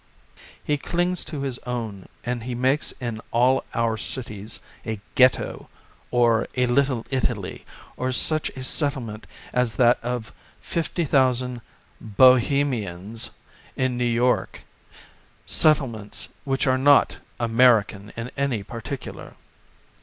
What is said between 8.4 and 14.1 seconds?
a settlement as that of 50,000 Bohemians in New